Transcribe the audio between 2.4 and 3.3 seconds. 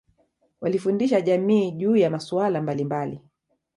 mbalimbali